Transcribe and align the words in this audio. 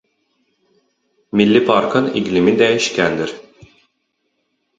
Milli 1.39 1.61
parkın 1.69 2.07
iqlimi 2.21 2.53
dəyişkəndir. 2.63 3.37